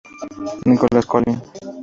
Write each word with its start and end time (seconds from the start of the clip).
Nicolás 0.69 1.05
Colin. 1.11 1.37